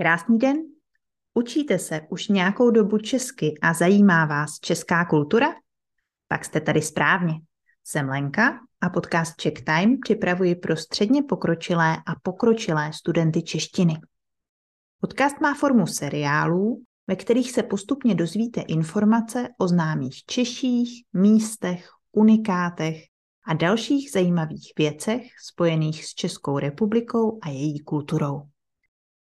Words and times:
Krásný 0.00 0.38
den. 0.38 0.56
Učíte 1.34 1.78
se 1.78 2.00
už 2.10 2.28
nějakou 2.28 2.70
dobu 2.70 2.98
česky 2.98 3.54
a 3.62 3.74
zajímá 3.74 4.26
vás 4.26 4.58
česká 4.58 5.04
kultura? 5.04 5.54
Tak 6.28 6.44
jste 6.44 6.60
tady 6.60 6.82
správně. 6.82 7.34
Jsem 7.84 8.08
Lenka 8.08 8.60
a 8.80 8.90
podcast 8.90 9.36
Czech 9.36 9.52
Time 9.52 9.98
připravuji 10.00 10.54
pro 10.54 10.76
středně 10.76 11.22
pokročilé 11.22 11.96
a 11.96 12.14
pokročilé 12.22 12.92
studenty 12.92 13.42
češtiny. 13.42 13.94
Podcast 15.00 15.40
má 15.40 15.54
formu 15.54 15.86
seriálů, 15.86 16.82
ve 17.06 17.16
kterých 17.16 17.52
se 17.52 17.62
postupně 17.62 18.14
dozvíte 18.14 18.60
informace 18.60 19.48
o 19.58 19.68
známých 19.68 20.24
Češích, 20.24 21.04
místech, 21.12 21.88
unikátech 22.12 22.96
a 23.46 23.54
dalších 23.54 24.10
zajímavých 24.10 24.72
věcech 24.78 25.22
spojených 25.52 26.04
s 26.04 26.14
Českou 26.14 26.58
republikou 26.58 27.38
a 27.42 27.48
její 27.48 27.80
kulturou. 27.80 28.42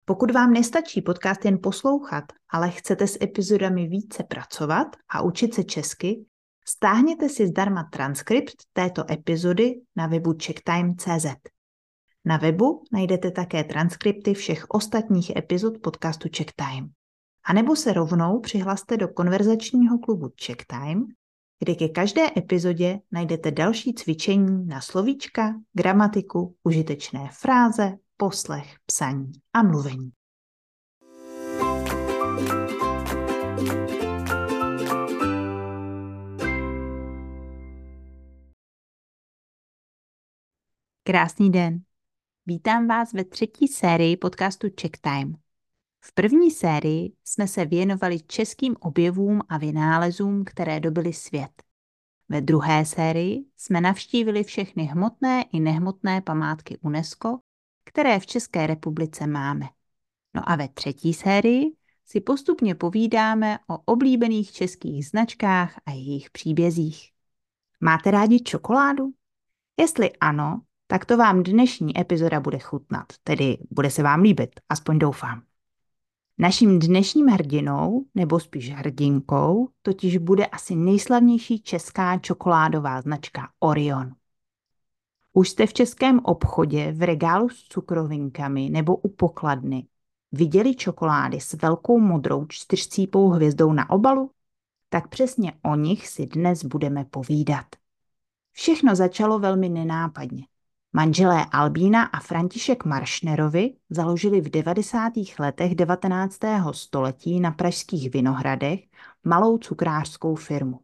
Pokud 0.04 0.30
vám 0.30 0.52
nestačí 0.52 1.02
podcast 1.02 1.44
jen 1.44 1.58
poslouchat, 1.62 2.24
ale 2.50 2.70
chcete 2.70 3.06
s 3.06 3.18
epizodami 3.22 3.86
více 3.86 4.24
pracovat 4.24 4.96
a 5.08 5.22
učit 5.22 5.54
se 5.54 5.64
česky, 5.64 6.24
stáhněte 6.64 7.28
si 7.28 7.46
zdarma 7.46 7.88
transkript 7.92 8.54
této 8.72 9.12
epizody 9.12 9.80
na 9.96 10.06
webu 10.06 10.34
checktime.cz. 10.42 11.26
Na 12.24 12.36
webu 12.36 12.84
najdete 12.92 13.30
také 13.30 13.64
transkripty 13.64 14.34
všech 14.34 14.64
ostatních 14.68 15.36
epizod 15.36 15.78
podcastu 15.82 16.28
Checktime. 16.36 16.88
A 17.44 17.52
nebo 17.52 17.76
se 17.76 17.92
rovnou 17.92 18.40
přihlaste 18.40 18.96
do 18.96 19.08
konverzačního 19.08 19.98
klubu 19.98 20.28
Checktime, 20.46 21.02
kde 21.58 21.74
ke 21.74 21.88
každé 21.88 22.26
epizodě 22.36 23.00
najdete 23.12 23.50
další 23.50 23.94
cvičení 23.94 24.66
na 24.66 24.80
slovíčka, 24.80 25.54
gramatiku, 25.72 26.56
užitečné 26.62 27.28
fráze, 27.32 27.92
poslech, 28.16 28.76
psaní 28.86 29.32
a 29.52 29.62
mluvení. 29.62 30.12
Krásný 41.04 41.50
den. 41.50 41.82
Vítám 42.46 42.86
vás 42.86 43.12
ve 43.12 43.24
třetí 43.24 43.68
sérii 43.68 44.16
podcastu 44.16 44.68
Check 44.80 44.96
Time. 45.00 45.34
V 46.04 46.12
první 46.14 46.50
sérii 46.50 47.12
jsme 47.24 47.48
se 47.48 47.64
věnovali 47.64 48.20
českým 48.20 48.76
objevům 48.80 49.40
a 49.48 49.58
vynálezům, 49.58 50.44
které 50.44 50.80
dobily 50.80 51.12
svět. 51.12 51.62
Ve 52.28 52.40
druhé 52.40 52.84
sérii 52.84 53.44
jsme 53.56 53.80
navštívili 53.80 54.44
všechny 54.44 54.84
hmotné 54.84 55.44
i 55.52 55.60
nehmotné 55.60 56.20
památky 56.20 56.78
UNESCO 56.78 57.38
které 57.92 58.20
v 58.20 58.26
České 58.26 58.66
republice 58.66 59.26
máme. 59.26 59.66
No 60.34 60.50
a 60.50 60.56
ve 60.56 60.68
třetí 60.68 61.14
sérii 61.14 61.76
si 62.06 62.20
postupně 62.20 62.74
povídáme 62.74 63.58
o 63.68 63.78
oblíbených 63.78 64.52
českých 64.52 65.06
značkách 65.06 65.74
a 65.86 65.90
jejich 65.90 66.30
příbězích. 66.30 67.10
Máte 67.80 68.10
rádi 68.10 68.40
čokoládu? 68.40 69.12
Jestli 69.80 70.12
ano, 70.20 70.62
tak 70.86 71.04
to 71.04 71.16
vám 71.16 71.42
dnešní 71.42 72.00
epizoda 72.00 72.40
bude 72.40 72.58
chutnat, 72.58 73.06
tedy 73.24 73.58
bude 73.70 73.90
se 73.90 74.02
vám 74.02 74.20
líbit, 74.20 74.60
aspoň 74.68 74.98
doufám. 74.98 75.42
Naším 76.38 76.78
dnešním 76.78 77.26
hrdinou, 77.26 78.06
nebo 78.14 78.40
spíš 78.40 78.70
hrdinkou, 78.70 79.68
totiž 79.82 80.16
bude 80.16 80.46
asi 80.46 80.76
nejslavnější 80.76 81.62
česká 81.62 82.18
čokoládová 82.18 83.00
značka 83.00 83.48
Orion. 83.58 84.14
Už 85.32 85.48
jste 85.48 85.66
v 85.66 85.72
českém 85.72 86.20
obchodě 86.24 86.92
v 86.92 87.02
regálu 87.02 87.48
s 87.48 87.62
cukrovinkami 87.62 88.70
nebo 88.70 88.96
u 88.96 89.08
pokladny 89.08 89.86
viděli 90.32 90.74
čokolády 90.74 91.40
s 91.40 91.52
velkou 91.52 91.98
modrou 91.98 92.46
čtyřcípou 92.48 93.28
hvězdou 93.28 93.72
na 93.72 93.90
obalu? 93.90 94.30
Tak 94.88 95.08
přesně 95.08 95.52
o 95.62 95.74
nich 95.74 96.08
si 96.08 96.26
dnes 96.26 96.64
budeme 96.64 97.04
povídat. 97.04 97.66
Všechno 98.52 98.96
začalo 98.96 99.38
velmi 99.38 99.68
nenápadně. 99.68 100.46
Manželé 100.92 101.46
Albína 101.52 102.04
a 102.04 102.20
František 102.20 102.84
Maršnerovi 102.84 103.74
založili 103.90 104.40
v 104.40 104.50
90. 104.50 105.12
letech 105.38 105.74
19. 105.74 106.38
století 106.72 107.40
na 107.40 107.50
pražských 107.50 108.10
Vinohradech 108.10 108.80
malou 109.24 109.58
cukrářskou 109.58 110.34
firmu. 110.34 110.80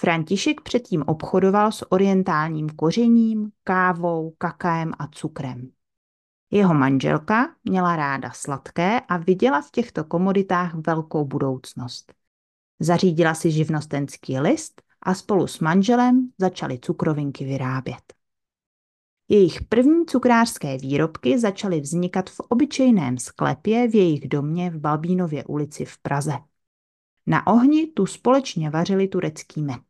František 0.00 0.60
předtím 0.60 1.02
obchodoval 1.02 1.72
s 1.72 1.92
orientálním 1.92 2.68
kořením, 2.68 3.50
kávou, 3.64 4.34
kakaem 4.38 4.92
a 4.98 5.06
cukrem. 5.06 5.70
Jeho 6.50 6.74
manželka 6.74 7.54
měla 7.64 7.96
ráda 7.96 8.30
sladké 8.30 9.00
a 9.00 9.16
viděla 9.16 9.62
v 9.62 9.70
těchto 9.70 10.04
komoditách 10.04 10.74
velkou 10.74 11.24
budoucnost. 11.24 12.12
Zařídila 12.80 13.34
si 13.34 13.50
živnostenský 13.50 14.38
list 14.38 14.82
a 15.02 15.14
spolu 15.14 15.46
s 15.46 15.60
manželem 15.60 16.30
začali 16.38 16.78
cukrovinky 16.78 17.44
vyrábět. 17.44 18.14
Jejich 19.28 19.62
první 19.62 20.06
cukrářské 20.06 20.78
výrobky 20.78 21.38
začaly 21.38 21.80
vznikat 21.80 22.30
v 22.30 22.40
obyčejném 22.40 23.18
sklepě 23.18 23.88
v 23.88 23.94
jejich 23.94 24.28
domě 24.28 24.70
v 24.70 24.78
Balbínově 24.78 25.44
ulici 25.44 25.84
v 25.84 25.98
Praze. 25.98 26.32
Na 27.30 27.46
ohni 27.46 27.86
tu 27.86 28.06
společně 28.06 28.70
vařili 28.70 29.08
turecký 29.08 29.62
med. 29.62 29.82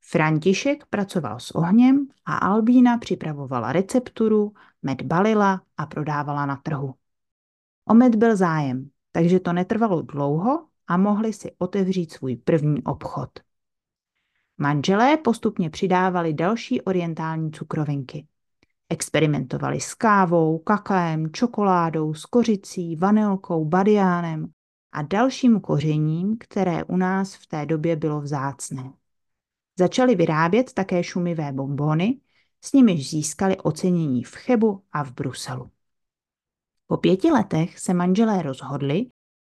František 0.00 0.86
pracoval 0.86 1.40
s 1.40 1.50
ohněm 1.50 2.06
a 2.24 2.36
Albína 2.36 2.98
připravovala 2.98 3.72
recepturu, 3.72 4.52
med 4.82 5.02
balila 5.02 5.62
a 5.76 5.86
prodávala 5.86 6.46
na 6.46 6.56
trhu. 6.56 6.94
O 7.84 7.94
med 7.94 8.16
byl 8.16 8.36
zájem, 8.36 8.90
takže 9.12 9.40
to 9.40 9.52
netrvalo 9.52 10.02
dlouho 10.02 10.66
a 10.86 10.96
mohli 10.96 11.32
si 11.32 11.52
otevřít 11.58 12.12
svůj 12.12 12.36
první 12.36 12.82
obchod. 12.82 13.30
Manželé 14.58 15.16
postupně 15.16 15.70
přidávali 15.70 16.34
další 16.34 16.80
orientální 16.80 17.52
cukrovinky. 17.52 18.26
Experimentovali 18.88 19.80
s 19.80 19.94
kávou, 19.94 20.58
kakaem, 20.58 21.32
čokoládou, 21.32 22.14
s 22.14 22.26
kořicí, 22.26 22.96
vanilkou, 22.96 23.64
badiánem 23.64 24.52
a 24.92 25.02
dalším 25.02 25.60
kořením, 25.60 26.36
které 26.40 26.84
u 26.84 26.96
nás 26.96 27.34
v 27.34 27.46
té 27.46 27.66
době 27.66 27.96
bylo 27.96 28.20
vzácné. 28.20 28.92
Začali 29.78 30.14
vyrábět 30.14 30.72
také 30.72 31.04
šumivé 31.04 31.52
bombony, 31.52 32.20
s 32.64 32.72
nimiž 32.72 33.10
získali 33.10 33.56
ocenění 33.56 34.24
v 34.24 34.34
Chebu 34.34 34.82
a 34.92 35.04
v 35.04 35.12
Bruselu. 35.12 35.70
Po 36.86 36.96
pěti 36.96 37.30
letech 37.30 37.78
se 37.78 37.94
manželé 37.94 38.42
rozhodli, 38.42 39.06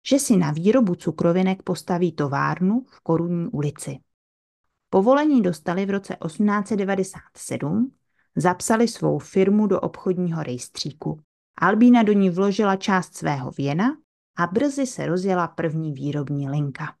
že 0.07 0.19
si 0.19 0.37
na 0.37 0.51
výrobu 0.51 0.95
cukrovinek 0.95 1.63
postaví 1.63 2.11
továrnu 2.11 2.85
v 2.89 2.99
Korunní 2.99 3.47
ulici. 3.47 3.99
Povolení 4.89 5.41
dostali 5.41 5.85
v 5.85 5.89
roce 5.89 6.17
1897, 6.25 7.91
zapsali 8.35 8.87
svou 8.87 9.19
firmu 9.19 9.67
do 9.67 9.79
obchodního 9.79 10.43
rejstříku. 10.43 11.19
Albína 11.57 12.03
do 12.03 12.13
ní 12.13 12.29
vložila 12.29 12.75
část 12.75 13.15
svého 13.15 13.51
věna 13.51 13.97
a 14.35 14.47
brzy 14.47 14.87
se 14.87 15.05
rozjela 15.05 15.47
první 15.47 15.93
výrobní 15.93 16.49
linka. 16.49 16.95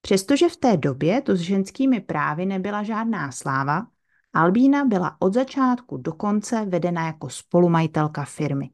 Přestože 0.00 0.48
v 0.48 0.56
té 0.56 0.76
době 0.76 1.22
to 1.22 1.36
s 1.36 1.40
ženskými 1.40 2.00
právy 2.00 2.46
nebyla 2.46 2.82
žádná 2.82 3.32
sláva, 3.32 3.86
Albína 4.32 4.84
byla 4.84 5.16
od 5.18 5.34
začátku 5.34 5.96
do 5.96 6.12
konce 6.12 6.64
vedena 6.64 7.06
jako 7.06 7.30
spolumajitelka 7.30 8.24
firmy. 8.24 8.70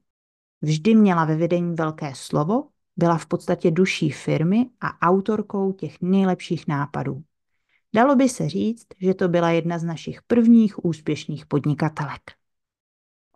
Vždy 0.62 0.94
měla 0.94 1.24
ve 1.24 1.36
vedení 1.36 1.74
velké 1.74 2.12
slovo, 2.14 2.68
byla 2.96 3.18
v 3.18 3.26
podstatě 3.26 3.70
duší 3.70 4.10
firmy 4.10 4.70
a 4.80 5.08
autorkou 5.08 5.72
těch 5.72 5.96
nejlepších 6.00 6.68
nápadů. 6.68 7.22
Dalo 7.94 8.16
by 8.16 8.28
se 8.28 8.48
říct, 8.48 8.86
že 9.00 9.14
to 9.14 9.28
byla 9.28 9.50
jedna 9.50 9.78
z 9.78 9.84
našich 9.84 10.22
prvních 10.22 10.84
úspěšných 10.84 11.46
podnikatelek. 11.46 12.22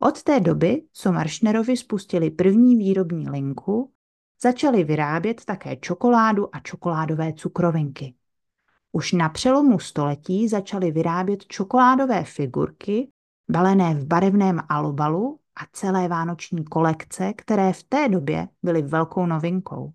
Od 0.01 0.23
té 0.23 0.41
doby, 0.41 0.83
co 0.93 1.13
Maršnerovi 1.13 1.77
spustili 1.77 2.31
první 2.31 2.77
výrobní 2.77 3.31
linku, 3.31 3.93
začali 4.43 4.85
vyrábět 4.85 5.45
také 5.45 5.77
čokoládu 5.77 6.57
a 6.57 6.61
čokoládové 6.61 7.33
cukrovinky. 7.33 8.15
Už 8.93 9.13
na 9.13 9.29
přelomu 9.29 9.79
století 9.79 10.49
začali 10.49 10.91
vyrábět 10.91 11.47
čokoládové 11.47 12.25
figurky, 12.25 13.09
balené 13.51 13.95
v 13.95 14.07
barevném 14.07 14.61
alobalu 14.69 15.39
a 15.57 15.61
celé 15.73 16.09
vánoční 16.09 16.65
kolekce, 16.65 17.33
které 17.33 17.73
v 17.73 17.83
té 17.83 18.09
době 18.09 18.49
byly 18.63 18.83
velkou 18.83 19.27
novinkou. 19.27 19.93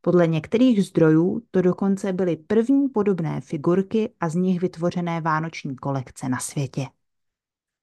Podle 0.00 0.26
některých 0.26 0.84
zdrojů 0.84 1.42
to 1.50 1.62
dokonce 1.62 2.12
byly 2.12 2.36
první 2.36 2.88
podobné 2.88 3.40
figurky 3.40 4.14
a 4.20 4.28
z 4.28 4.34
nich 4.34 4.60
vytvořené 4.60 5.20
vánoční 5.20 5.76
kolekce 5.76 6.28
na 6.28 6.38
světě. 6.38 6.86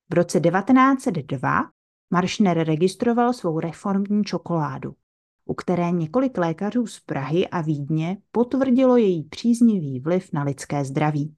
V 0.10 0.14
roce 0.14 0.40
1902 0.40 1.70
Maršner 2.12 2.58
registroval 2.58 3.34
svou 3.34 3.60
reformní 3.60 4.24
čokoládu 4.24 4.96
u 5.50 5.54
které 5.54 5.92
několik 5.92 6.38
lékařů 6.38 6.88
z 6.88 7.00
Prahy 7.00 7.48
a 7.48 7.62
Vídně 7.62 8.18
potvrdilo 8.32 8.98
její 8.98 9.24
příznivý 9.24 10.00
vliv 10.00 10.34
na 10.34 10.44
lidské 10.44 10.86
zdraví. 10.86 11.36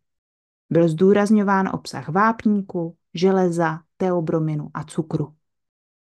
Byl 0.69 0.89
zdůrazňován 0.89 1.69
obsah 1.73 2.09
vápníku, 2.09 2.95
železa, 3.13 3.79
teobrominu 3.97 4.69
a 4.73 4.83
cukru. 4.83 5.33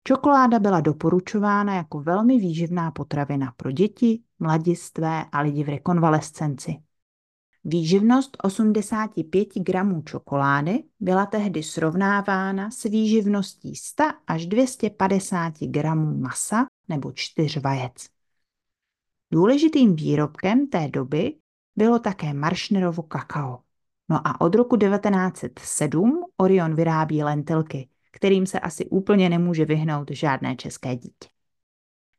Čokoláda 0.05 0.59
byla 0.59 0.81
doporučována 0.81 1.75
jako 1.75 2.01
velmi 2.01 2.39
výživná 2.39 2.91
potravina 2.91 3.53
pro 3.57 3.71
děti, 3.71 4.23
mladistvé 4.39 5.25
a 5.33 5.41
lidi 5.41 5.65
v 5.65 5.69
rekonvalescenci. 5.69 6.77
Výživnost 7.65 8.37
85 8.43 9.49
gramů 9.55 10.03
čokolády 10.03 10.85
byla 11.01 11.27
tehdy 11.27 11.63
srovnávána 11.63 12.71
s 12.71 12.83
výživností 12.83 13.77
100 13.77 14.05
až 14.27 14.47
250 14.47 15.55
gramů 15.61 16.19
masa 16.19 16.67
nebo 16.89 17.13
čtyř 17.13 17.57
vajec. 17.57 18.09
Důležitým 19.33 19.97
výrobkem 19.97 20.67
té 20.67 20.89
doby 20.89 21.37
bylo 21.77 21.99
také 21.99 22.35
maršnerovo 22.35 23.03
kakao. 23.03 23.61
No 24.09 24.27
a 24.27 24.41
od 24.41 24.55
roku 24.55 24.77
1907 24.77 26.25
Orion 26.37 26.75
vyrábí 26.75 27.23
lentilky, 27.23 27.89
kterým 28.11 28.47
se 28.47 28.61
asi 28.61 28.87
úplně 28.87 29.29
nemůže 29.29 29.65
vyhnout 29.65 30.11
žádné 30.11 30.57
české 30.57 30.97
dítě. 30.97 31.29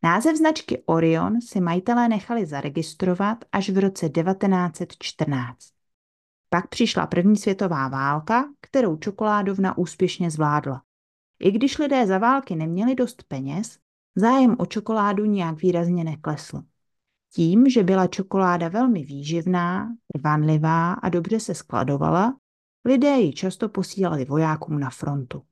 Název 0.03 0.38
značky 0.38 0.83
Orion 0.85 1.41
si 1.41 1.61
majitelé 1.61 2.07
nechali 2.07 2.45
zaregistrovat 2.45 3.45
až 3.51 3.69
v 3.69 3.77
roce 3.77 4.09
1914. 4.09 5.57
Pak 6.50 6.68
přišla 6.68 7.07
první 7.07 7.38
světová 7.38 7.88
válka, 7.88 8.45
kterou 8.61 8.97
čokoládovna 8.97 9.77
úspěšně 9.77 10.31
zvládla. 10.31 10.81
I 11.39 11.51
když 11.51 11.77
lidé 11.77 12.07
za 12.07 12.18
války 12.18 12.56
neměli 12.56 12.95
dost 12.95 13.23
peněz, 13.23 13.79
zájem 14.15 14.56
o 14.59 14.65
čokoládu 14.65 15.25
nijak 15.25 15.62
výrazně 15.62 16.03
neklesl. 16.03 16.62
Tím, 17.33 17.69
že 17.69 17.83
byla 17.83 18.07
čokoláda 18.07 18.67
velmi 18.67 19.03
výživná, 19.03 19.95
vanlivá 20.23 20.94
a 20.94 21.09
dobře 21.09 21.39
se 21.39 21.56
skladovala, 21.56 22.38
lidé 22.85 23.17
ji 23.17 23.33
často 23.33 23.69
posílali 23.69 24.25
vojákům 24.25 24.79
na 24.79 24.89
frontu. 24.89 25.44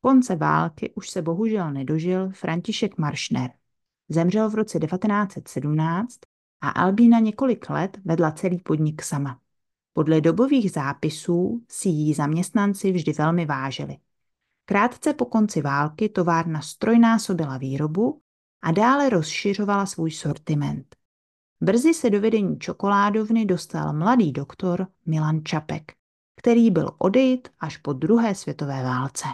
Konce 0.00 0.36
války 0.36 0.92
už 0.94 1.10
se 1.10 1.22
bohužel 1.22 1.72
nedožil 1.72 2.30
František 2.30 2.98
Maršner. 2.98 3.50
Zemřel 4.08 4.50
v 4.50 4.54
roce 4.54 4.78
1917 4.78 6.18
a 6.60 6.68
Albína 6.68 7.18
několik 7.18 7.70
let 7.70 7.98
vedla 8.04 8.30
celý 8.30 8.58
podnik 8.58 9.02
sama. 9.02 9.40
Podle 9.92 10.20
dobových 10.20 10.70
zápisů 10.70 11.64
si 11.70 11.88
jí 11.88 12.14
zaměstnanci 12.14 12.92
vždy 12.92 13.12
velmi 13.12 13.46
vážili. 13.46 13.96
Krátce 14.68 15.14
po 15.14 15.24
konci 15.24 15.62
války 15.62 16.08
továrna 16.08 16.60
strojnásobila 16.60 17.58
výrobu 17.58 18.20
a 18.62 18.72
dále 18.72 19.10
rozšiřovala 19.10 19.86
svůj 19.86 20.10
sortiment. 20.10 20.96
Brzy 21.60 21.94
se 21.94 22.10
do 22.10 22.20
vedení 22.20 22.58
čokoládovny 22.58 23.44
dostal 23.44 23.92
mladý 23.92 24.32
doktor 24.32 24.86
Milan 25.06 25.44
Čapek, 25.44 25.92
který 26.36 26.70
byl 26.70 26.90
odejít 26.98 27.48
až 27.58 27.76
po 27.76 27.92
druhé 27.92 28.34
světové 28.34 28.82
válce. 28.82 29.24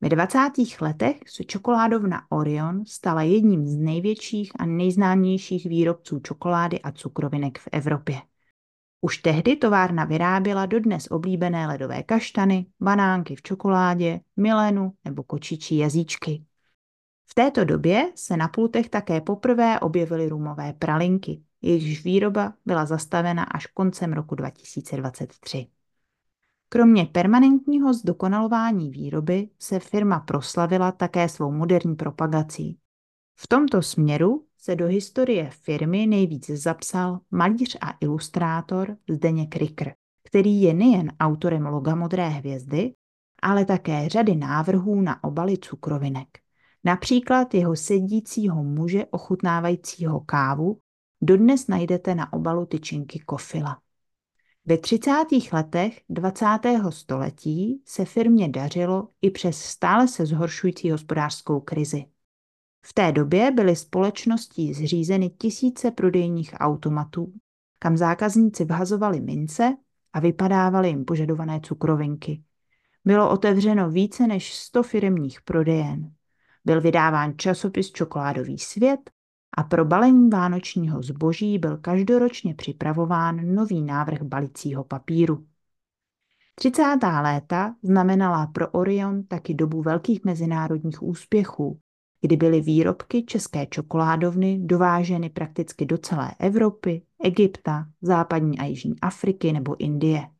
Ve 0.00 0.08
20. 0.08 0.38
letech 0.80 1.16
se 1.26 1.44
čokoládovna 1.44 2.22
Orion 2.30 2.84
stala 2.86 3.22
jedním 3.22 3.66
z 3.66 3.76
největších 3.76 4.52
a 4.58 4.66
nejznámějších 4.66 5.66
výrobců 5.66 6.20
čokolády 6.20 6.80
a 6.80 6.92
cukrovinek 6.92 7.58
v 7.58 7.68
Evropě. 7.72 8.22
Už 9.00 9.18
tehdy 9.18 9.56
továrna 9.56 10.04
vyráběla 10.04 10.66
dodnes 10.66 11.06
oblíbené 11.10 11.66
ledové 11.66 12.02
kaštany, 12.02 12.66
banánky 12.80 13.36
v 13.36 13.42
čokoládě, 13.42 14.20
milenu 14.36 14.92
nebo 15.04 15.22
kočičí 15.22 15.78
jazyčky. 15.78 16.44
V 17.26 17.34
této 17.34 17.64
době 17.64 18.12
se 18.14 18.36
na 18.36 18.48
pultech 18.48 18.88
také 18.88 19.20
poprvé 19.20 19.80
objevily 19.80 20.28
rumové 20.28 20.72
pralinky, 20.72 21.42
jejichž 21.62 22.04
výroba 22.04 22.54
byla 22.66 22.86
zastavena 22.86 23.42
až 23.42 23.66
koncem 23.66 24.12
roku 24.12 24.34
2023. 24.34 25.66
Kromě 26.68 27.06
permanentního 27.06 27.94
zdokonalování 27.94 28.90
výroby 28.90 29.48
se 29.58 29.80
firma 29.80 30.20
proslavila 30.20 30.92
také 30.92 31.28
svou 31.28 31.52
moderní 31.52 31.94
propagací. 31.94 32.78
V 33.36 33.48
tomto 33.48 33.82
směru 33.82 34.45
se 34.66 34.76
do 34.76 34.86
historie 34.86 35.50
firmy 35.50 36.06
nejvíc 36.06 36.50
zapsal 36.50 37.20
malíř 37.30 37.76
a 37.80 37.94
ilustrátor 38.00 38.96
Zdeněk 39.10 39.56
Ricker, 39.56 39.94
který 40.24 40.62
je 40.62 40.74
nejen 40.74 41.12
autorem 41.20 41.66
loga 41.66 41.94
Modré 41.94 42.28
hvězdy, 42.28 42.94
ale 43.42 43.64
také 43.64 44.08
řady 44.08 44.36
návrhů 44.36 45.00
na 45.00 45.24
obaly 45.24 45.58
cukrovinek. 45.58 46.28
Například 46.84 47.54
jeho 47.54 47.76
sedícího 47.76 48.64
muže 48.64 49.06
ochutnávajícího 49.06 50.20
kávu 50.20 50.78
dodnes 51.20 51.68
najdete 51.68 52.14
na 52.14 52.32
obalu 52.32 52.66
tyčinky 52.66 53.18
kofila. 53.18 53.78
Ve 54.64 54.78
30. 54.78 55.12
letech 55.52 56.00
20. 56.08 56.46
století 56.90 57.82
se 57.84 58.04
firmě 58.04 58.48
dařilo 58.48 59.08
i 59.22 59.30
přes 59.30 59.58
stále 59.58 60.08
se 60.08 60.26
zhoršující 60.26 60.90
hospodářskou 60.90 61.60
krizi. 61.60 62.04
V 62.86 62.92
té 62.92 63.12
době 63.12 63.50
byly 63.50 63.76
společností 63.76 64.74
zřízeny 64.74 65.30
tisíce 65.30 65.90
prodejních 65.90 66.54
automatů, 66.58 67.32
kam 67.78 67.96
zákazníci 67.96 68.64
vhazovali 68.64 69.20
mince 69.20 69.76
a 70.12 70.20
vypadávaly 70.20 70.88
jim 70.88 71.04
požadované 71.04 71.60
cukrovinky. 71.60 72.42
Bylo 73.04 73.30
otevřeno 73.30 73.90
více 73.90 74.26
než 74.26 74.54
100 74.54 74.82
firmních 74.82 75.40
prodejen. 75.40 76.10
Byl 76.64 76.80
vydáván 76.80 77.34
časopis 77.36 77.92
Čokoládový 77.92 78.58
svět 78.58 79.10
a 79.56 79.62
pro 79.62 79.84
balení 79.84 80.30
vánočního 80.30 81.02
zboží 81.02 81.58
byl 81.58 81.76
každoročně 81.76 82.54
připravován 82.54 83.54
nový 83.54 83.82
návrh 83.82 84.22
balicího 84.22 84.84
papíru. 84.84 85.46
30. 86.54 86.82
léta 87.22 87.74
znamenala 87.82 88.46
pro 88.46 88.70
Orion 88.70 89.22
taky 89.22 89.54
dobu 89.54 89.82
velkých 89.82 90.24
mezinárodních 90.24 91.02
úspěchů, 91.02 91.80
kdy 92.20 92.36
byly 92.36 92.60
výrobky 92.60 93.22
české 93.22 93.66
čokoládovny 93.66 94.58
dováženy 94.58 95.30
prakticky 95.30 95.86
do 95.86 95.98
celé 95.98 96.34
Evropy, 96.38 97.02
Egypta, 97.22 97.86
západní 98.02 98.58
a 98.58 98.64
jižní 98.64 99.00
Afriky 99.00 99.52
nebo 99.52 99.80
Indie. 99.80 100.30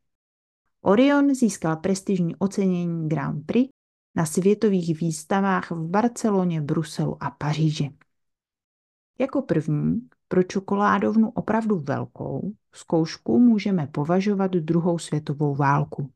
Orion 0.83 1.35
získal 1.35 1.77
prestižní 1.77 2.37
ocenění 2.37 3.09
Grand 3.09 3.47
Prix 3.47 3.69
na 4.15 4.27
světových 4.27 5.01
výstavách 5.01 5.71
v 5.71 5.89
Barceloně, 5.89 6.61
Bruselu 6.61 7.23
a 7.23 7.31
Paříži. 7.31 7.95
Jako 9.19 9.43
první 9.43 10.09
pro 10.29 10.43
čokoládovnu 10.43 11.31
opravdu 11.31 11.79
velkou 11.79 12.53
zkoušku 12.73 13.39
můžeme 13.39 13.87
považovat 13.87 14.51
druhou 14.51 14.99
světovou 14.99 15.55
válku. 15.55 16.13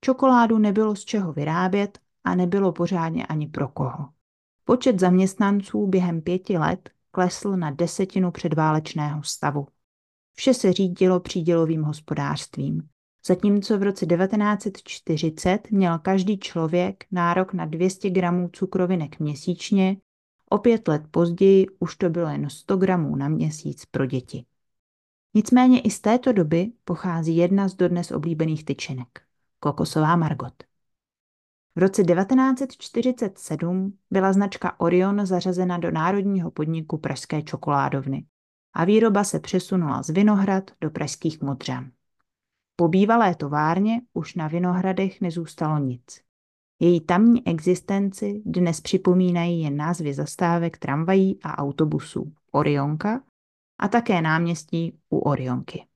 Čokoládu 0.00 0.58
nebylo 0.58 0.96
z 0.96 1.04
čeho 1.04 1.32
vyrábět 1.32 1.98
a 2.24 2.34
nebylo 2.34 2.72
pořádně 2.72 3.26
ani 3.26 3.46
pro 3.46 3.68
koho. 3.68 4.08
Počet 4.70 5.00
zaměstnanců 5.00 5.86
během 5.86 6.20
pěti 6.20 6.58
let 6.58 6.90
klesl 7.10 7.56
na 7.56 7.70
desetinu 7.70 8.30
předválečného 8.30 9.22
stavu. 9.22 9.66
Vše 10.34 10.54
se 10.54 10.72
řídilo 10.72 11.20
přídělovým 11.20 11.82
hospodářstvím. 11.82 12.88
Zatímco 13.26 13.78
v 13.78 13.82
roce 13.82 14.06
1940 14.06 15.70
měl 15.70 15.98
každý 15.98 16.38
člověk 16.38 17.04
nárok 17.10 17.52
na 17.52 17.66
200 17.66 18.10
gramů 18.10 18.50
cukrovinek 18.52 19.20
měsíčně, 19.20 19.96
O 20.50 20.58
pět 20.58 20.88
let 20.88 21.02
později 21.10 21.66
už 21.78 21.96
to 21.96 22.10
bylo 22.10 22.28
jen 22.28 22.50
100 22.50 22.76
gramů 22.76 23.16
na 23.16 23.28
měsíc 23.28 23.84
pro 23.86 24.06
děti. 24.06 24.44
Nicméně 25.34 25.80
i 25.80 25.90
z 25.90 26.00
této 26.00 26.32
doby 26.32 26.72
pochází 26.84 27.36
jedna 27.36 27.68
z 27.68 27.74
dodnes 27.74 28.10
oblíbených 28.10 28.64
tyčinek– 28.64 29.22
kokosová 29.60 30.16
Margot. 30.16 30.69
V 31.76 31.78
roce 31.78 32.04
1947 32.04 33.98
byla 34.10 34.32
značka 34.32 34.80
Orion 34.80 35.26
zařazena 35.26 35.78
do 35.78 35.90
národního 35.90 36.50
podniku 36.50 36.98
Pražské 36.98 37.42
čokoládovny 37.42 38.26
a 38.74 38.84
výroba 38.84 39.24
se 39.24 39.40
přesunula 39.40 40.02
z 40.02 40.10
Vinohrad 40.10 40.70
do 40.80 40.90
pražských 40.90 41.42
Modřan. 41.42 41.90
Po 42.76 42.88
bývalé 42.88 43.34
továrně 43.34 44.00
už 44.12 44.34
na 44.34 44.48
Vinohradech 44.48 45.20
nezůstalo 45.20 45.78
nic. 45.78 46.20
Její 46.80 47.00
tamní 47.00 47.46
existenci 47.46 48.42
dnes 48.44 48.80
připomínají 48.80 49.62
jen 49.62 49.76
názvy 49.76 50.14
zastávek 50.14 50.78
tramvají 50.78 51.38
a 51.42 51.58
autobusů 51.58 52.32
Orionka 52.52 53.22
a 53.78 53.88
také 53.88 54.22
náměstí 54.22 54.98
u 55.08 55.18
Orionky. 55.18 55.86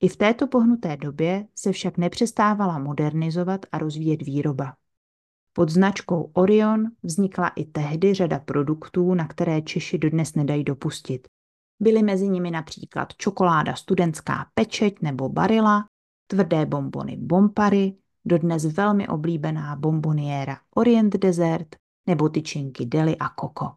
I 0.00 0.08
v 0.08 0.16
této 0.16 0.46
pohnuté 0.46 0.96
době 0.96 1.46
se 1.54 1.72
však 1.72 1.98
nepřestávala 1.98 2.78
modernizovat 2.78 3.66
a 3.72 3.78
rozvíjet 3.78 4.22
výroba. 4.22 4.76
Pod 5.58 5.70
značkou 5.70 6.30
Orion 6.34 6.90
vznikla 7.02 7.48
i 7.48 7.64
tehdy 7.64 8.14
řada 8.14 8.38
produktů, 8.38 9.14
na 9.14 9.28
které 9.28 9.62
Češi 9.62 9.98
dodnes 9.98 10.34
nedají 10.34 10.64
dopustit. 10.64 11.28
Byly 11.80 12.02
mezi 12.02 12.28
nimi 12.28 12.50
například 12.50 13.14
čokoláda 13.14 13.74
studentská 13.74 14.46
pečeť 14.54 15.02
nebo 15.02 15.28
barila, 15.28 15.88
tvrdé 16.26 16.66
bombony 16.66 17.16
bompary, 17.16 17.96
dodnes 18.24 18.64
velmi 18.64 19.08
oblíbená 19.08 19.76
bomboniéra 19.76 20.58
Orient 20.74 21.16
Desert 21.16 21.76
nebo 22.06 22.28
tyčinky 22.28 22.86
Deli 22.86 23.16
a 23.20 23.28
Coco. 23.40 23.74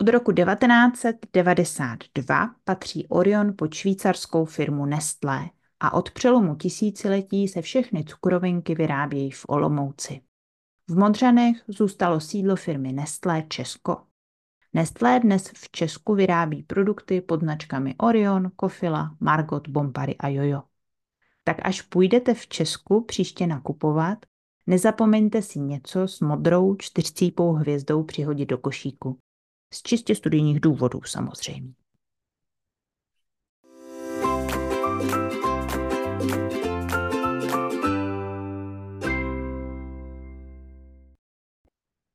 Od 0.00 0.08
roku 0.08 0.32
1992 0.32 2.54
patří 2.64 3.08
Orion 3.08 3.54
pod 3.58 3.74
švýcarskou 3.74 4.44
firmu 4.44 4.86
Nestlé 4.86 5.50
a 5.80 5.94
od 5.94 6.10
přelomu 6.10 6.54
tisíciletí 6.54 7.48
se 7.48 7.62
všechny 7.62 8.04
cukrovinky 8.04 8.74
vyrábějí 8.74 9.30
v 9.30 9.44
Olomouci. 9.48 10.20
V 10.92 10.98
Modřanech 10.98 11.62
zůstalo 11.68 12.20
sídlo 12.20 12.56
firmy 12.56 12.92
Nestlé 12.92 13.42
Česko. 13.48 13.96
Nestlé 14.72 15.20
dnes 15.20 15.48
v 15.56 15.70
Česku 15.70 16.14
vyrábí 16.14 16.62
produkty 16.62 17.20
pod 17.20 17.40
značkami 17.40 17.94
Orion, 17.98 18.50
Kofila, 18.56 19.16
Margot, 19.20 19.68
Bompary 19.68 20.16
a 20.16 20.28
Jojo. 20.28 20.62
Tak 21.44 21.56
až 21.62 21.82
půjdete 21.82 22.34
v 22.34 22.46
Česku 22.46 23.04
příště 23.04 23.46
nakupovat, 23.46 24.18
nezapomeňte 24.66 25.42
si 25.42 25.60
něco 25.60 26.08
s 26.08 26.20
modrou 26.20 26.76
čtyřcípou 26.76 27.52
hvězdou 27.52 28.02
přihodit 28.02 28.48
do 28.48 28.58
košíku. 28.58 29.18
Z 29.74 29.82
čistě 29.82 30.14
studijních 30.14 30.60
důvodů 30.60 31.00
samozřejmě. 31.06 31.72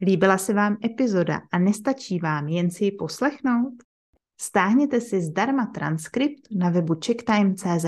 Líbila 0.02 0.38
se 0.38 0.54
vám 0.54 0.78
epizoda 0.86 1.42
a 1.52 1.60
nestačí 1.60 2.20
vám 2.20 2.48
jen 2.48 2.72
si 2.72 2.86
ji 2.86 2.92
poslechnout? 2.92 3.74
Stáhněte 4.42 5.02
si 5.02 5.22
zdarma 5.22 5.66
transkript 5.66 6.42
na 6.52 6.70
webu 6.70 6.96
checktime.cz. 7.06 7.86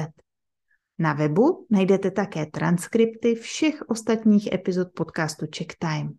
Na 1.00 1.14
webu 1.14 1.68
najdete 1.70 2.12
také 2.12 2.46
transkripty 2.46 3.36
všech 3.36 3.82
ostatních 3.88 4.54
epizod 4.54 4.88
podcastu 4.94 5.46
Checktime. 5.58 6.10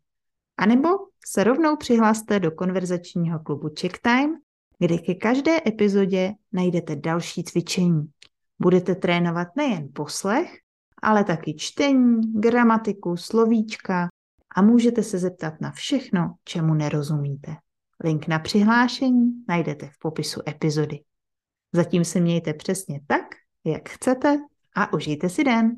A 0.57 0.67
nebo 0.67 0.89
se 1.27 1.45
rovnou 1.45 1.77
přihlaste 1.77 2.41
do 2.41 2.51
konverzačního 2.51 3.39
klubu 3.39 3.69
Checktime, 3.81 4.33
kde 4.79 4.99
ke 4.99 5.15
každé 5.15 5.59
epizodě 5.67 6.33
najdete 6.53 6.97
další 6.97 7.45
cvičení. 7.45 8.11
Budete 8.59 8.95
trénovat 8.95 9.49
nejen 9.57 9.89
poslech, 9.95 10.59
ale 11.03 11.25
taky 11.25 11.55
čtení, 11.55 12.21
gramatiku, 12.35 13.17
slovíčka, 13.17 14.09
a 14.57 14.63
můžete 14.63 15.03
se 15.03 15.19
zeptat 15.19 15.61
na 15.61 15.71
všechno, 15.71 16.35
čemu 16.45 16.75
nerozumíte. 16.75 17.57
Link 18.05 18.29
na 18.29 18.39
přihlášení 18.39 19.45
najdete 19.49 19.87
v 19.87 19.99
popisu 19.99 20.41
epizody. 20.49 21.01
Zatím 21.73 22.05
se 22.05 22.21
mějte 22.21 22.55
přesně 22.55 23.01
tak, 23.07 23.23
jak 23.65 23.89
chcete 23.89 24.39
a 24.77 24.93
užijte 24.93 25.29
si 25.29 25.45
den. 25.45 25.77